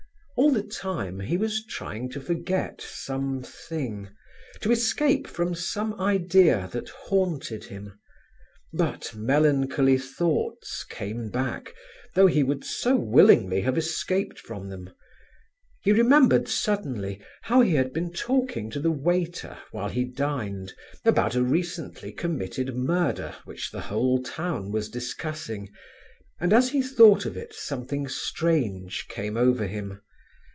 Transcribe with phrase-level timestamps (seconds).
[0.37, 4.09] All the time he was trying to forget some thing,
[4.61, 7.99] to escape from some idea that haunted him;
[8.73, 11.75] but melancholy thoughts came back,
[12.15, 14.89] though he would so willingly have escaped from them.
[15.83, 20.73] He remembered suddenly how he had been talking to the waiter, while he dined,
[21.05, 25.69] about a recently committed murder which the whole town was discussing,
[26.39, 30.01] and as he thought of it something strange came over him.